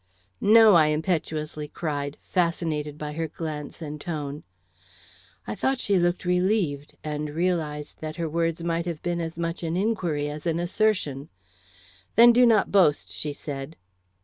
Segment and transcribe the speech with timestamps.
[0.41, 4.41] "No," I impetuously cried, fascinated by her glance and tone.
[5.45, 9.61] I thought she looked relieved, and realized that her words might have been as much
[9.61, 11.29] an inquiry as an assertion.
[12.15, 13.77] "Then do not boast," she said.